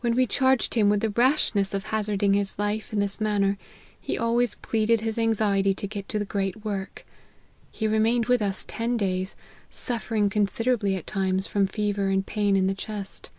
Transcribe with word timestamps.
When 0.00 0.14
we 0.16 0.26
charg 0.26 0.64
ed 0.64 0.72
him 0.74 0.88
with 0.88 1.00
the 1.00 1.10
rashness 1.10 1.74
of 1.74 1.88
hazarding 1.88 2.32
his 2.32 2.58
life 2.58 2.94
in 2.94 2.98
this 2.98 3.20
manner, 3.20 3.58
he 4.00 4.16
always 4.16 4.54
pleaded 4.54 5.02
his 5.02 5.18
anxiety 5.18 5.74
to 5.74 5.86
get 5.86 6.08
to 6.08 6.18
the 6.18 6.24
great 6.24 6.64
work. 6.64 7.04
He 7.70 7.86
remained 7.86 8.24
with 8.24 8.40
us 8.40 8.64
ten 8.66 8.96
days, 8.96 9.36
suffering 9.68 10.30
considerably 10.30 10.96
at 10.96 11.06
times 11.06 11.46
from 11.46 11.66
fever 11.66 12.08
and 12.08 12.24
pain 12.24 12.56
in 12.56 12.68
the 12.68 12.74
chest." 12.74 13.30